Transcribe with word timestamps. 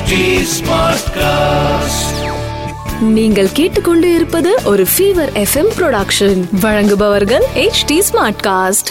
HD 0.00 0.16
Smartcast. 0.56 2.06
நீங்கள் 3.00 3.52
கேட்டுக்கொண்டு 3.52 4.14
இருப்பது 4.14 4.58
ஒரு 4.64 4.86
ஃபீவர் 4.98 5.44
எஃப்எம் 5.44 5.70
ப்ரொடக்ஷன் 5.76 6.44
வழங்குபவர்கள் 6.60 7.42
H 7.54 7.84
T 7.84 8.02
Smartcast 8.42 8.90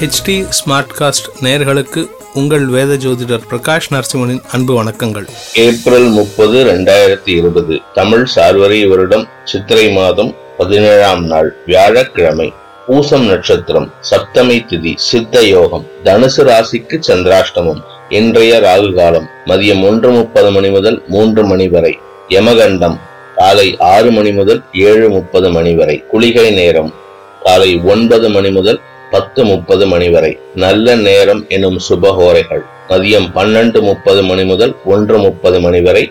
HT 0.00 0.46
Smartcast 0.58 1.28
நேயர்களுக்கு 1.40 2.10
உங்கள் 2.34 2.66
வேத 2.66 2.94
ஜோதிடர் 2.94 3.40
பிரகாஷ் 3.50 3.88
நரசிம்மனின் 3.90 4.42
அன்பு 4.52 4.82
வணக்கங்கள். 4.82 5.26
ஏப்ரல் 5.54 6.08
முப்பது 6.08 6.64
ரெண்டாயிரத்தி 6.64 7.28
இருபது. 7.38 7.80
தமிழ் 7.94 8.26
சார்வரி 8.36 8.88
வருடம் 8.88 9.28
சித்திரை 9.44 9.92
மாதம் 9.92 10.34
பதினேழாம் 10.60 11.22
நாள் 11.24 11.48
வியாழக்கிழமை 11.66 12.46
பூசம் 12.86 13.24
நட்சத்திரம் 13.28 13.86
சப்தமி 14.08 14.56
திதி 14.70 14.92
சித்த 15.06 15.42
யோகம் 15.46 15.84
தனுசு 16.04 16.42
ராசிக்கு 16.48 16.96
சந்திராஷ்டமம் 17.08 17.80
இன்றைய 18.10 18.52
ராகு 18.64 18.90
காலம் 18.94 19.26
மதியம் 19.46 19.82
ஒன்று 19.88 20.10
முப்பது 20.10 20.50
மணி 20.50 20.70
முதல் 20.70 20.98
மூன்று 21.06 21.42
மணி 21.44 21.66
வரை 21.68 21.92
யமகண்டம் 22.28 22.96
காலை 23.36 23.66
ஆறு 23.90 24.10
மணி 24.10 24.32
முதல் 24.32 24.60
ஏழு 24.88 25.08
முப்பது 25.08 25.50
மணி 25.50 25.74
வரை 25.74 25.96
குளிகை 26.10 26.48
நேரம் 26.50 26.90
காலை 27.42 27.70
ஒன்பது 27.84 28.28
மணி 28.28 28.50
முதல் 28.50 28.80
பத்து 29.10 29.42
முப்பது 29.44 29.86
மணி 29.86 30.08
வரை 30.08 30.32
நல்ல 30.54 30.96
நேரம் 31.06 31.44
எனும் 31.48 31.78
சுபஹோரைகள் 31.88 32.64
மதியம் 32.88 33.28
பன்னெண்டு 33.36 33.80
முப்பது 33.82 34.22
மணி 34.22 34.44
முதல் 34.44 34.74
ஒன்று 34.84 35.18
முப்பது 35.18 35.60
மணி 35.60 35.80
வரை 35.80 36.04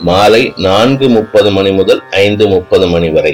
மாலை 0.00 0.42
நான்கு 0.56 1.08
முப்பது 1.08 1.50
மணி 1.50 1.72
முதல் 1.72 2.00
ஐந்து 2.20 2.44
முப்பது 2.48 2.86
மணி 2.86 3.08
வரை. 3.10 3.32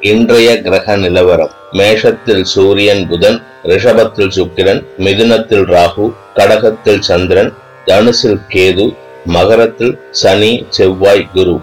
இன்றைய 0.00 0.60
கிரக 0.62 0.96
நிலவரம். 0.96 1.50
மேஷத்தில் 1.72 2.42
சூரியன் 2.42 3.08
புதன் 3.08 3.42
ரிஷபத்தில் 3.64 4.30
சுக்கிரன் 4.36 4.82
மிதுனத்தில் 4.98 5.64
ராகு 5.74 6.12
கடகத்தில் 6.34 7.00
சந்திரன் 7.00 7.52
தனுசில் 7.86 8.38
கேது 8.48 8.96
மகரத்தில் 9.24 9.98
சனி 10.10 10.66
செவ்வாய் 10.68 11.28
குரு. 11.34 11.58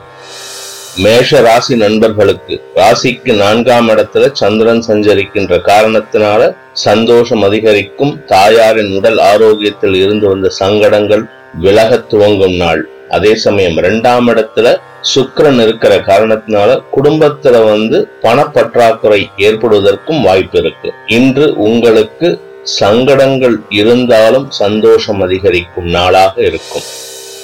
மேஷ 0.98 1.42
ராசி 1.42 1.76
நண்பர்களுக்கு 1.76 2.62
ராசிக்கு 2.76 3.36
நான்காம் 3.36 3.90
இடத்துல 3.90 4.32
சந்திரன் 4.32 4.84
சஞ்சரிக்கின்ற 4.88 5.60
காரணத்தினால 5.72 6.56
சந்தோஷம் 6.72 7.42
அதிகரிக்கும் 7.42 8.26
தாயாரின் 8.26 8.98
உடல் 8.98 9.18
ஆரோக்கியத்தில் 9.18 9.96
இருந்து 9.96 10.28
வந்த 10.28 10.50
சங்கடங்கள் 10.50 11.24
விலக 11.60 11.98
துவங்கும் 11.98 12.56
நாள். 12.56 12.90
அதே 13.10 13.36
சமயம் 13.36 13.78
இரண்டாம் 13.78 14.28
இடத்துல 14.28 14.78
சுக்கிரன் 15.14 15.62
இருக்கிற 15.62 15.98
காரணத்தினால 15.98 16.82
குடும்பத்துல 16.96 17.66
வந்து 17.66 18.08
பணப்பற்றாக்குறை 18.22 19.30
ஏற்படுவதற்கும் 19.38 20.22
வாய்ப்பு 20.22 20.60
இருக்கு. 20.60 20.94
இன்று 21.08 21.54
உங்களுக்கு 21.56 22.42
சங்கடங்கள் 22.64 23.58
இருந்தாலும் 23.70 24.52
சந்தோஷம் 24.52 25.22
அதிகரிக்கும் 25.22 25.90
நாளாக 25.90 26.42
இருக்கும். 26.42 26.86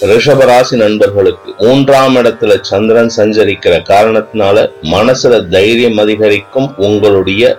ரிஷபராசி 0.01 0.75
நண்பர்களுக்கு 0.75 1.53
மூன்றாம் 1.57 2.15
இடத்துல 2.15 2.61
சந்திரன் 2.61 3.11
சஞ்சரிக்கிற 3.17 3.73
காரணத்தினால 3.89 4.69
மனசுல 4.81 5.47
தைரியம் 5.47 5.97
அதிகரிக்கும் 5.97 6.73
உங்களுடைய 6.77 7.57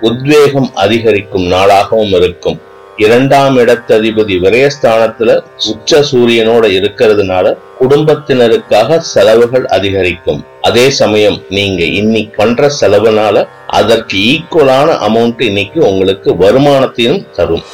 உத்வேகம் 0.00 0.70
அதிகரிக்கும் 0.74 1.46
நாளாகவும் 1.52 2.14
இருக்கும். 2.22 2.58
இரண்டாம் 3.04 3.56
இடத்ததிபதி 3.56 4.36
விரயஸ்தானத்துல 4.44 5.30
உச்ச 5.72 6.00
சூரியனோட 6.10 6.64
இருக்கிறதுனால 6.78 7.52
குடும்பத்தினருக்காக 7.80 8.98
செலவுகள் 9.12 9.66
அதிகரிக்கும். 9.76 10.40
அதே 10.60 10.86
சமயம் 11.00 11.38
நீங்க 11.48 11.82
இன்னைக்கு 12.00 12.34
பண்ற 12.36 12.70
செலவுனால 12.80 13.46
அதற்கு 13.80 14.16
ஈக்குவலான 14.32 14.88
அமௌண்ட் 15.08 15.42
இன்னைக்கு 15.42 15.80
உங்களுக்கு 15.90 16.32
வருமானத்தையும் 16.44 17.22
தரும். 17.36 17.64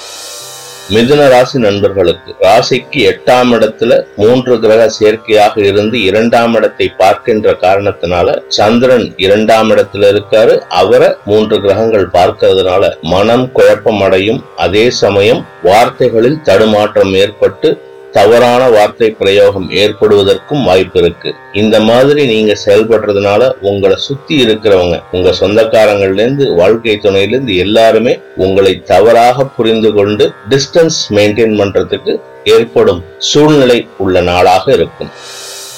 மிதுன 0.92 1.28
ராசி 1.28 1.58
நண்பர்களுக்கு 1.58 2.34
ராசிக்கு 2.40 3.00
எட்டாம் 3.10 3.52
இடத்துல 3.52 4.04
மூன்று 4.16 4.60
கிரக 4.60 4.90
சேர்க்கையாக 4.90 5.64
இருந்து 5.64 6.02
இரண்டாம் 6.02 6.54
இடத்தை 6.54 6.88
பார்க்கின்ற 6.96 7.52
காரணத்தினால 7.52 8.42
சந்திரன் 8.48 9.14
இரண்டாம் 9.16 9.70
இடத்துல 9.70 10.08
இருக்காரு. 10.08 10.60
அவரை 10.68 11.14
மூன்று 11.24 11.60
கிரகங்கள் 11.60 12.06
பார்க்கறதுனால 12.12 12.92
மனம் 13.00 13.52
குழப்பம் 13.52 14.00
அடையும் 14.00 14.44
அதே 14.56 14.90
சமயம் 14.90 15.46
வார்த்தைகளில் 15.62 16.40
தடுமாற்றம் 16.42 17.14
ஏற்பட்டு 17.14 17.80
தவறான 18.16 18.62
வார்த்தை 18.68 19.08
பிரயோகம் 19.10 19.66
ஏற்படுவதற்கும் 19.82 20.64
வாய்ப்பு 20.64 20.98
இருக்கு. 21.00 21.30
இந்த 21.52 21.76
மாதிரி 21.80 22.26
நீங்க 22.26 22.52
செயல்படுறதுனால 22.64 23.52
உங்களை 23.60 23.96
சுத்தி 23.96 24.34
இருக்கிறவங்க 24.46 24.96
உங்க 25.12 25.30
சொந்தக்காரங்கள்ல 25.40 26.22
இருந்து 26.24 26.54
வாழ்க்கை 26.54 26.98
துணையில 27.02 27.34
இருந்து 27.34 27.56
எல்லாருமே 27.56 28.18
உங்களை 28.36 28.82
தவறாக 28.92 29.46
புரிந்து 29.56 29.92
கொண்டு 29.92 30.32
டிஸ்டன்ஸ் 30.50 31.00
மெயின்டைன் 31.10 31.56
பண்றதுக்கு 31.60 32.14
ஏற்படும் 32.44 33.04
சூழ்நிலை 33.18 33.88
உள்ள 33.98 34.20
நாளாக 34.20 34.72
இருக்கும். 34.72 35.10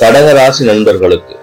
கடகராசி 0.00 0.62
நண்பர்களுக்கு 0.64 1.34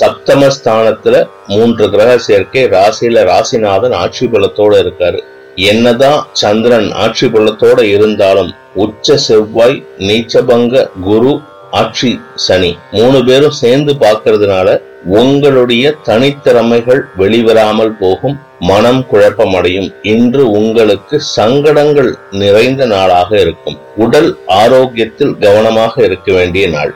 சப்தமஸ்தானத்துல 0.00 1.16
மூன்று 1.46 1.90
கிரக 1.90 2.18
சேர்க்கை 2.18 2.64
ராசியில 2.64 3.24
ராசிநாதன் 3.30 3.96
ஆட்சி 4.02 4.26
பலத்தோட 4.26 4.74
இருக்காரு. 4.84 5.20
என்னதான் 5.56 6.26
சந்திரன் 6.32 6.92
ஆட்சி 6.92 7.26
பலத்தோட 7.26 7.82
இருந்தாலும் 7.82 8.54
உச்ச 8.74 9.16
செவ்வாய் 9.16 9.84
நீச்சபங்க 9.98 10.90
குரு 11.02 11.40
ஆட்சி 11.70 12.20
சனி 12.34 12.78
மூணு 12.90 13.24
பேரும் 13.24 13.50
சேர்ந்து 13.50 13.92
பார்க்கறதுனால 14.00 14.80
உங்களுடைய 15.06 15.94
தனித்திறமைகள் 16.04 17.00
வெளிவராமல் 17.18 17.96
போகும் 18.00 18.40
மனம் 18.58 19.06
குழப்பமடையும். 19.12 19.94
இன்று 20.02 20.50
உங்களுக்கு 20.50 21.20
சங்கடங்கள் 21.20 22.18
நிறைந்த 22.30 22.86
நாளாக 22.86 23.40
இருக்கும். 23.40 23.78
உடல் 23.96 24.38
ஆரோக்கியத்தில் 24.46 25.38
கவனமாக 25.38 26.04
இருக்க 26.04 26.32
வேண்டிய 26.32 26.68
நாள். 26.68 26.94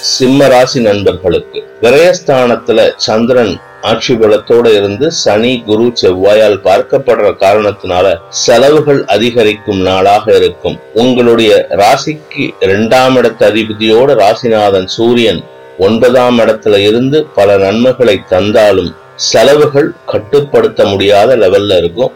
சிம்ம 0.00 0.46
ராசி 0.46 0.80
நண்பர்களுக்கு 0.80 1.68
விரயஸ்தானத்துல 1.82 2.90
சந்திரன் 2.96 3.60
ஆட்சி 3.90 4.14
பலத்தோட 4.14 4.66
இருந்து 4.78 5.06
சனி 5.12 5.52
குரு 5.66 5.86
செவ்வாயால் 6.00 6.58
பார்க்கப்படுற 6.66 7.28
காரணத்தினால 7.44 8.06
செலவுகள் 8.28 9.00
அதிகரிக்கும் 9.04 9.80
நாளாக 9.80 10.34
இருக்கும். 10.36 10.76
உங்களுடைய 10.94 11.52
ராசிக்கு 11.82 12.44
இரண்டாம் 12.60 13.16
இடத்த 13.16 13.50
அதிபதியோட 13.50 14.16
ராசிநாதன் 14.22 14.88
சூரியன் 14.96 15.42
ஒன்பதாம் 15.78 16.38
இடத்துல 16.38 16.76
இருந்து 16.88 17.20
பல 17.34 17.56
நன்மைகளை 17.56 18.16
தந்தாலும் 18.28 18.90
செலவுகள் 19.30 19.94
கட்டுப்படுத்த 20.06 20.84
முடியாத 20.84 21.36
லெவல்ல 21.36 21.76
இருக்கும். 21.76 22.12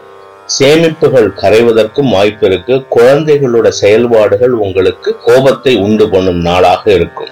சேமிப்புகள் 0.57 1.29
கரைவதற்கும் 1.41 2.11
வாய்ப்பு 2.15 2.45
இருக்கு. 2.47 2.75
குழந்தைகளோட 2.95 3.67
செயல்பாடுகள் 3.81 4.53
உங்களுக்கு 4.65 5.09
கோபத்தை 5.25 5.75
உண்டு 5.75 6.05
பண்ணும் 6.09 6.41
நாளாக 6.41 6.83
இருக்கும். 6.93 7.31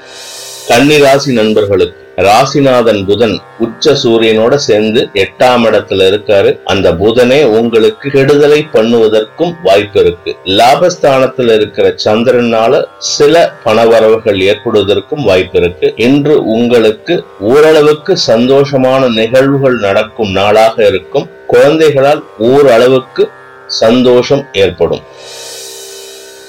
கன்னிராசி 0.69 1.31
நண்பர்களுக்கு 1.41 2.03
ராசிநாதன் 2.18 3.06
புதன் 3.06 3.42
உச்ச 3.59 3.94
சூரியனோட 4.03 4.56
சேர்ந்து 4.56 5.09
எட்டாம் 5.14 5.66
இடத்துல 5.66 6.06
இருக்காரு. 6.12 6.59
அந்த 6.66 6.94
புதனே 6.94 7.44
உங்களுக்கு 7.44 8.09
கெடுதலை 8.09 8.68
பண்ணுவதற்கும் 8.74 9.53
வாய்ப்பு 9.64 10.00
இருக்கு. 10.00 10.36
லாபஸ்தானத்துல 10.46 11.56
இருக்கிற 11.56 11.96
சந்திரனால 12.06 12.84
சில 12.98 13.53
பணவரவுகள் 13.66 14.40
ஏற்படுவதற்கும் 14.40 15.24
வாய்ப்பு 15.24 15.59
இருக்கு. 15.59 15.94
இன்று 15.98 16.44
உங்களுக்கு 16.46 17.24
ஓரளவுக்கு 17.40 18.18
சந்தோஷமான 18.28 19.14
நிகழ்வுகள் 19.14 19.78
நடக்கும் 19.78 20.32
நாளாக 20.32 20.88
இருக்கும். 20.88 21.30
குழந்தைகளால் 21.47 22.24
ஓரளவுக்கு 22.38 23.30
சந்தோஷம் 23.68 24.46
ஏற்படும். 24.53 25.02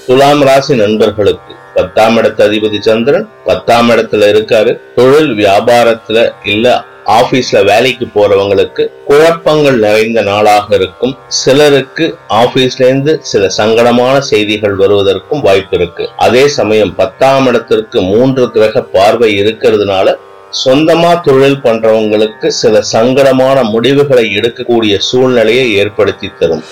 துலாம் 0.06 0.43
ராசி 0.43 0.77
நண்பர்களுக்கு 0.77 1.54
பத்தாம் 1.76 2.19
இடத்து 2.19 2.42
அதிபதி 2.48 2.78
சந்திரன் 2.88 3.28
பத்தாம் 3.44 3.88
இடத்துல 3.91 4.28
இருக்காரு. 4.34 4.72
தொழில் 4.94 5.32
வியாபாரத்துல 5.41 6.20
இல்ல 6.44 6.84
ஆபீஸ்ல 7.16 7.59
வேலைக்கு 7.65 8.06
போறவங்களுக்கு 8.15 8.84
குழப்பங்கள் 9.06 9.78
நிறைந்த 9.78 10.22
நாளாக 10.22 10.74
இருக்கும். 10.74 11.12
சிலருக்கு 11.28 12.06
ஆபீஸ்ல 12.28 12.86
இருந்து 12.89 13.12
சில 13.33 13.51
சங்கடமான 13.59 14.18
செய்திகள் 14.30 14.74
வருவதற்கும் 14.74 15.41
வாய்ப்பு 15.41 15.77
இருக்கு. 15.78 16.09
அதே 16.16 16.45
சமயம் 16.48 16.95
பத்தாம் 16.95 17.47
இடத்திற்கு 17.47 18.01
மூன்று 18.12 18.51
கிரக 18.51 18.83
பார்வை 18.97 19.30
இருக்கிறதுனால 19.42 20.16
சொந்தமா 20.65 21.12
தொழில் 21.21 21.62
பண்றவங்களுக்கு 21.65 22.47
சில 22.47 22.80
சங்கடமான 22.92 23.62
முடிவுகளை 23.62 24.27
எடுக்கக்கூடிய 24.36 24.97
சூழ்நிலையை 24.98 25.66
ஏற்படுத்தி 25.74 26.30
தரும். 26.39 26.65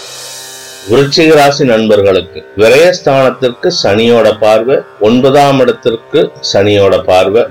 விருச்சிக 0.90 1.34
ராசி 1.34 1.64
நண்பர்களுக்கு 1.64 2.44
விரயஸ்தானத்திற்கு 2.56 3.70
சனியோட 3.82 4.36
பார்வை 4.40 4.78
ஒன்பதாம் 5.00 5.58
இடத்திற்கு 5.58 6.32
சனியோட 6.52 7.02
பார்வை. 7.02 7.44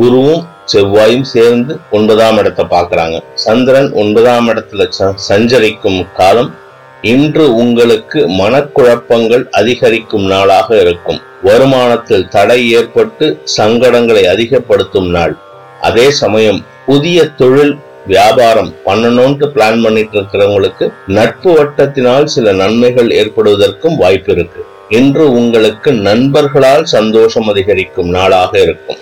குருவும் 0.00 0.46
செவ்வாயும் 0.72 1.22
சேர்ந்து 1.22 1.78
ஒன்பதாம் 1.90 2.36
இடத்தை 2.36 2.64
பார்க்கறாங்க. 2.64 3.20
சந்திரன் 3.34 3.92
ஒன்பதாம் 3.92 4.48
இடத்துல 4.48 4.88
ச- 4.98 5.14
சஞ்சரிக்கும் 5.14 6.06
காலம் 6.16 6.54
இன்று 7.02 7.54
உங்களுக்கு 7.54 8.28
மனக்குழப்பங்கள் 8.28 9.48
அதிகரிக்கும் 9.50 10.26
நாளாக 10.26 10.80
இருக்கும். 10.80 11.20
வருமானத்தில் 11.44 12.28
தடை 12.28 12.70
ஏற்பட்டு 12.70 13.42
சங்கடங்களை 13.56 14.22
அதிகப்படுத்தும் 14.22 15.10
நாள். 15.10 15.36
அதே 15.80 16.10
சமயம் 16.10 16.64
புதிய 16.86 17.26
தொழில் 17.26 17.76
வியாபாரம் 18.06 18.72
பண்ணணும்னு 18.84 19.46
பிளான் 19.54 19.82
பண்ணிட்டு 19.84 20.16
இருக்கிறவங்களுக்கு 20.18 20.86
நட்பு 21.06 21.50
வட்டத்தினால் 21.56 22.26
சில 22.34 22.52
நன்மைகள் 22.52 23.10
ஏற்படுவதற்கும் 23.10 23.96
வாய்ப்பு 23.96 24.32
இருக்கு. 24.32 24.60
இன்று 24.98 25.24
உங்களுக்கு 25.32 25.92
நண்பர்களால் 26.08 26.84
சந்தோஷம் 26.84 27.48
அதிகரிக்கும் 27.48 28.10
நாளாக 28.16 28.52
இருக்கும். 28.60 29.00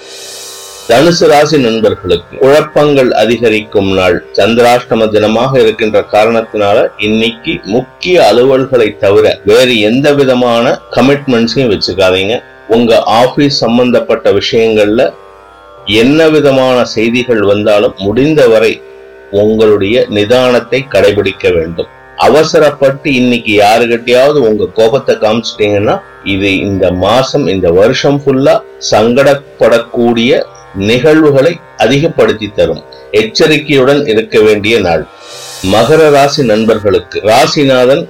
தனுசு 0.88 1.26
ராசி 1.30 1.58
நண்பர்களுக்கு 1.58 2.38
குழப்பங்கள் 2.38 3.10
அதிகரிக்கும் 3.10 3.90
நாள். 3.92 4.16
சந்திராஷ்டம 4.38 5.06
தினமாக 5.14 5.52
இருக்கின்ற 5.60 6.00
காரணத்தினால 6.12 6.86
இன்னைக்கு 6.98 7.60
முக்கிய 7.64 8.16
அலுவல்களை 8.30 8.88
தவிர 8.98 9.38
வேறு 9.44 9.80
எந்த 9.90 10.12
விதமான 10.12 10.74
கமிட்மெண்ட்ஸையும் 10.96 11.72
வச்சுக்காதீங்க. 11.74 12.36
உங்க 12.68 13.02
ஆபீஸ் 13.20 13.58
சம்பந்தப்பட்ட 13.58 14.32
விஷயங்கள்ல 14.32 15.02
என்ன 16.00 16.28
விதமான 16.28 16.84
செய்திகள் 16.84 17.42
வந்தாலும் 17.42 17.94
முடிந்தவரை 17.98 18.72
உங்களுடைய 19.30 20.06
நிதானத்தை 20.08 20.80
கடைபிடிக்க 20.88 21.52
வேண்டும். 21.52 21.86
அவசரப்பட்டு 22.16 23.14
இன்னைக்கு 23.14 23.52
யாருகிட்டயாவது 23.58 24.38
உங்க 24.48 24.68
கோபத்தை 24.74 25.14
காமிச்சிட்டீங்கன்னா 25.14 26.00
இது 26.24 26.56
இந்த 26.56 26.92
மாசம் 26.92 27.46
இந்த 27.46 27.70
வருஷம் 27.70 28.22
ஃபுல்லா 28.24 28.62
சங்கடப்படக்கூடிய 28.90 30.42
நிகழ்வுகளை 30.74 31.60
அதிகப்படுத்தி 31.76 32.52
தரும். 32.54 32.82
எச்சரிக்கையுடன் 33.10 34.06
இருக்க 34.06 34.40
வேண்டிய 34.40 34.80
நாள். 34.80 35.06
மகர 35.72 36.10
ராசி 36.10 36.44
நண்பர்களுக்கு 36.44 37.20
ராசிநாதன் 37.20 38.08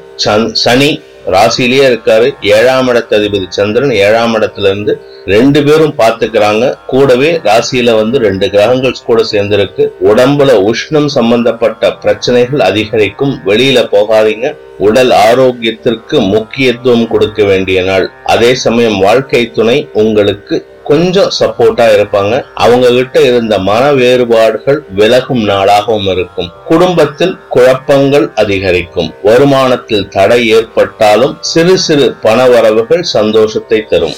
சனி 0.53 1.03
ராசியிலேயே 1.31 1.87
இருக்காரு. 1.91 2.35
ஏழாம் 2.41 2.89
இடத்து 2.89 3.15
அதிபதி 3.19 3.47
சந்திரன் 3.49 3.91
ஏழாம் 3.91 4.37
இடத்துல 4.37 4.61
இருந்து 4.61 5.01
ரெண்டு 5.25 5.63
பேரும் 5.63 5.95
பாத்துக்கிறாங்க 5.99 6.75
கூடவே 6.87 7.41
ராசியில 7.45 7.95
வந்து 7.95 8.19
ரெண்டு 8.19 8.51
கிரகங்கள் 8.51 8.95
கூட 9.07 9.23
சேர்ந்திருக்கு. 9.31 9.89
உடம்புல 10.05 10.71
உஷ்ணம் 10.71 11.07
சம்பந்தப்பட்ட 11.07 11.93
பிரச்சனைகள் 11.93 12.61
அதிகரிக்கும். 12.61 13.41
வெளியில 13.47 13.89
போகாதீங்க. 13.93 14.57
உடல் 14.79 15.11
ஆரோக்கியத்திற்கு 15.11 16.29
முக்கியத்துவம் 16.29 17.09
கொடுக்க 17.09 17.45
வேண்டிய 17.45 17.83
நாள். 17.83 18.11
அதே 18.25 18.55
சமயம் 18.55 18.99
வாழ்க்கை 18.99 19.51
துணை 19.51 19.89
உங்களுக்கு 19.93 20.67
கொஞ்சம் 20.85 21.31
சப்போர்ட்டா 21.41 21.87
இருப்பாங்க. 21.97 22.45
அவங்க 22.55 22.89
கிட்ட 22.89 23.21
இருந்த 23.21 23.59
மன 23.59 23.93
வேறுபாடுகள் 23.93 24.83
விலகும் 24.97 25.49
நாளாகவும் 25.49 26.11
இருக்கும். 26.11 26.51
குடும்பத்தில் 26.65 27.39
குழப்பங்கள் 27.49 28.31
அதிகரிக்கும். 28.35 29.13
வருமானத்தில் 29.25 30.09
தடை 30.09 30.49
ஏற்பட்டாலும் 30.49 31.37
சிறு 31.41 31.79
சிறு 31.79 32.15
பண 32.23 32.49
வரவுகள் 32.49 33.03
சந்தோஷத்தை 33.03 33.85
தரும். 33.89 34.17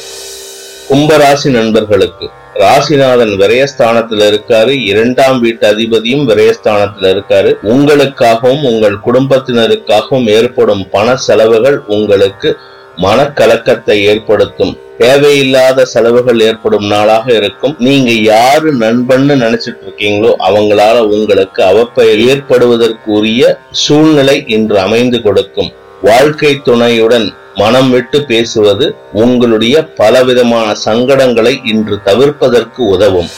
கும்பராசி 0.91 1.49
நண்பர்களுக்கு 1.51 2.27
ராசிநாதன் 2.55 3.33
விரயஸ்தானத்துல 3.41 4.27
இருக்காரு. 4.31 4.75
இரண்டாம் 4.85 5.41
வீட்டு 5.41 5.65
அதிபதியும் 5.73 6.25
விரயஸ்தானத்துல 6.31 7.11
இருக்காரு. 7.15 7.51
உங்களுக்காகவும் 7.63 8.63
உங்கள் 8.63 8.97
குடும்பத்தினருக்காகவும் 9.07 10.29
ஏற்படும் 10.29 10.89
பண 10.91 11.17
செலவுகள் 11.17 11.79
உங்களுக்கு 11.87 12.57
மனக்கலக்கத்தை 13.05 13.97
ஏற்படுத்தும். 14.11 14.75
தேவையில்லாத 14.99 15.85
செலவுகள் 15.85 16.41
ஏற்படும் 16.41 16.87
நாளாக 16.87 17.33
இருக்கும். 17.33 17.75
நீங்க 17.79 18.11
யாரு 18.11 18.75
நண்பன்னு 18.79 19.35
நினைச்சிட்டு 19.43 19.83
இருக்கீங்களோ 19.87 20.31
அவங்களால 20.49 20.99
உங்களுக்கு 20.99 21.63
அவப்பெயர் 21.63 22.23
ஏற்படுவதற்குரிய 22.33 23.59
சூழ்நிலை 23.71 24.45
இன்று 24.47 24.79
அமைந்து 24.79 25.23
கொடுக்கும். 25.23 25.73
வாழ்க்கை 26.03 26.61
துணையுடன் 26.63 27.33
மனம் 27.55 27.91
விட்டு 27.91 28.19
பேசுவது 28.25 28.95
உங்களுடைய 29.13 29.77
பலவிதமான 30.01 30.73
சங்கடங்களை 30.85 31.55
இன்று 31.65 31.99
தவிர்ப்பதற்கு 32.05 32.81
உதவும். 32.95 33.31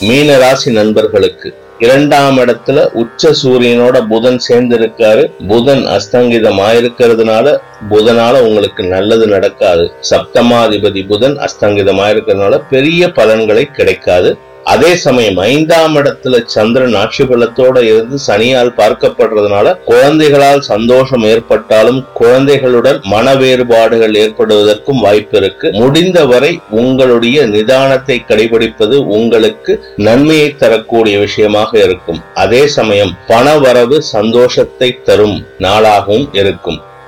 மீனராசி 0.00 0.70
நண்பர்களுக்கு 0.70 1.48
இரண்டாம் 1.78 2.36
இடத்துல 2.38 2.92
உச்ச 2.92 3.30
சூரியனோட 3.42 3.96
புதன் 4.08 4.38
சேர்ந்து 4.38 4.78
இருக்காரு 4.78 5.46
புதன் 5.48 5.82
அஸ்தங்கிதம் 5.86 6.60
ஆயிருக்கிறதுனால 6.66 7.56
புதனால 7.90 8.40
உங்களுக்கு 8.40 8.84
நல்லது 8.84 9.26
நடக்காது. 9.26 9.92
சப்தமாதிபதி 10.10 11.06
புதன் 11.06 11.36
அஸ்தங்கிதம் 11.36 12.00
ஆயிருக்கிறதுனால 12.04 12.62
பெரிய 12.70 13.12
பலன்களை 13.12 13.64
கிடைக்காது. 13.64 14.38
அதே 14.72 14.90
சமயம் 14.96 15.36
ஐந்தாம் 15.36 15.96
இடத்துல 15.96 16.36
சந்திரன் 16.54 16.94
ஆட்சி 17.00 17.24
பலத்தோட 17.24 17.76
இருந்து 17.88 18.16
சனியால் 18.26 18.70
பார்க்கப்படுறதுனால 18.78 19.74
குழந்தைகளால் 19.90 20.62
சந்தோஷம் 20.70 21.24
ஏற்பட்டாலும் 21.32 22.00
குழந்தைகளுடன் 22.20 22.98
மன 23.12 23.34
வேறுபாடுகள் 23.34 24.14
ஏற்படுவதற்கும் 24.22 25.02
வாய்ப்பு 25.06 25.38
இருக்கு. 25.38 25.70
முடிந்தவரை 25.72 26.52
உங்களுடைய 26.80 27.46
நிதானத்தை 27.54 28.18
கடைபிடிப்பது 28.30 28.98
உங்களுக்கு 29.18 29.74
நன்மையை 30.08 30.50
தரக்கூடிய 30.56 31.18
விஷயமாக 31.18 31.78
இருக்கும். 31.84 32.20
அதே 32.34 32.66
சமயம் 32.78 33.14
பண 33.26 33.56
வரவு 33.66 34.02
சந்தோஷத்தை 34.16 34.90
தரும் 35.04 35.38
நாளாகவும் 35.58 36.28
இருக்கும். 36.42 36.80